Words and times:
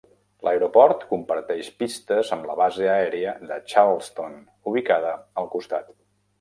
L'aeroport 0.45 1.03
comparteix 1.11 1.69
pistes 1.83 2.33
amb 2.37 2.49
la 2.51 2.57
base 2.63 2.89
aèria 2.95 3.37
de 3.53 3.61
Charleston, 3.75 4.37
ubicada 4.73 5.17
al 5.43 5.55
costat. 5.57 5.97